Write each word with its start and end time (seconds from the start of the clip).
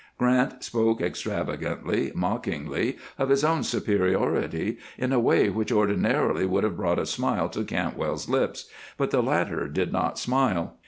Grant 0.17 0.63
spoke 0.63 0.99
extravagantly, 0.99 2.11
mockingly, 2.15 2.97
of 3.19 3.29
his 3.29 3.43
own 3.43 3.61
superiority 3.61 4.79
in 4.97 5.13
a 5.13 5.19
way 5.19 5.47
which 5.51 5.71
ordinarily 5.71 6.43
would 6.47 6.63
have 6.63 6.77
brought 6.77 6.97
a 6.97 7.05
smile 7.05 7.49
to 7.49 7.63
Cantwell's 7.63 8.27
lips, 8.27 8.67
but 8.97 9.11
the 9.11 9.21
latter 9.21 9.67
did 9.67 9.93
not 9.93 10.17
smile. 10.17 10.79